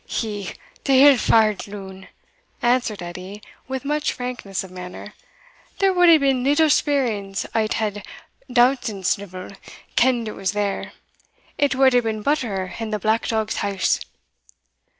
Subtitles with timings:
[0.07, 0.49] "He,
[0.85, 2.07] the ill fa'ard loon!"
[2.59, 5.13] answered Edie, with much frankness of manner
[5.77, 8.03] "there wad hae been little speerings o't had
[8.51, 9.55] Dustansnivel
[9.95, 10.93] ken'd it was there
[11.59, 13.99] it wad hae been butter in the black dog's hause."